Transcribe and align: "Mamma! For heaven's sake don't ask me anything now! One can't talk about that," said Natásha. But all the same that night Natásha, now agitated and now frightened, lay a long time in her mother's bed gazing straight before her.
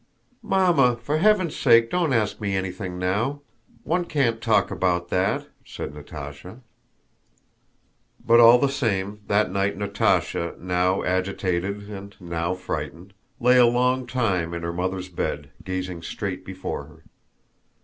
"Mamma! 0.41 0.95
For 0.97 1.19
heaven's 1.19 1.55
sake 1.55 1.91
don't 1.91 2.11
ask 2.11 2.41
me 2.41 2.55
anything 2.55 2.97
now! 2.97 3.43
One 3.83 4.05
can't 4.05 4.41
talk 4.41 4.71
about 4.71 5.09
that," 5.09 5.47
said 5.63 5.91
Natásha. 5.93 6.61
But 8.25 8.39
all 8.39 8.57
the 8.57 8.67
same 8.67 9.21
that 9.27 9.51
night 9.51 9.77
Natásha, 9.77 10.57
now 10.57 11.03
agitated 11.03 11.87
and 11.91 12.15
now 12.19 12.55
frightened, 12.55 13.13
lay 13.39 13.57
a 13.59 13.67
long 13.67 14.07
time 14.07 14.55
in 14.55 14.63
her 14.63 14.73
mother's 14.73 15.09
bed 15.09 15.51
gazing 15.63 16.01
straight 16.01 16.43
before 16.43 16.85
her. 16.85 17.03